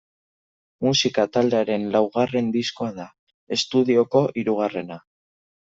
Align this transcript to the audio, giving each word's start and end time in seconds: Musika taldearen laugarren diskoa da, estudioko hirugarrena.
Musika 0.85 1.25
taldearen 1.35 1.85
laugarren 1.97 2.49
diskoa 2.57 2.89
da, 2.97 3.07
estudioko 3.59 4.27
hirugarrena. 4.43 5.03